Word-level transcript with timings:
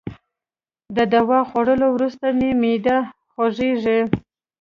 د 0.95 0.97
دوا 1.13 1.39
خوړولو 1.49 1.87
وروسته 1.95 2.25
مي 2.39 2.51
معده 2.61 2.97
خوږیږي. 3.31 3.99